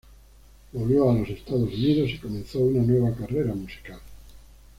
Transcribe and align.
Volvió 0.71 1.11
a 1.11 1.13
los 1.13 1.29
Estados 1.29 1.71
Unidos 1.71 2.09
y 2.09 2.17
comenzó 2.17 2.57
una 2.57 2.81
nueva 2.81 3.13
carrera 3.15 3.53
musical. 3.53 3.99